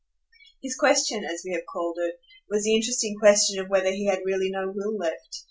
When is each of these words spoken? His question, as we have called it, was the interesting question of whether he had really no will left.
His 0.63 0.75
question, 0.75 1.23
as 1.23 1.43
we 1.45 1.51
have 1.51 1.67
called 1.71 1.97
it, 1.99 2.19
was 2.49 2.63
the 2.63 2.73
interesting 2.73 3.19
question 3.19 3.59
of 3.59 3.69
whether 3.69 3.91
he 3.91 4.07
had 4.07 4.23
really 4.25 4.49
no 4.49 4.67
will 4.75 4.97
left. 4.97 5.37